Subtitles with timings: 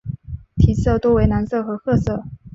[0.57, 2.23] 体色多为蓝色和褐色。